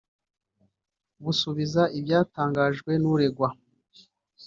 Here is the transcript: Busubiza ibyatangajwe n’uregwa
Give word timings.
Busubiza 1.23 1.83
ibyatangajwe 1.99 2.91
n’uregwa 3.01 3.47